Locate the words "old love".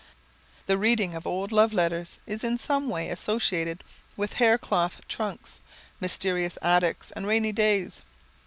1.27-1.73